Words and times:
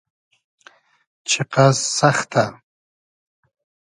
چیقئس 1.29 1.77
سئختۂ 1.97 2.45